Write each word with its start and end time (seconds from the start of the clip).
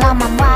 love 0.00 0.16
my 0.16 0.47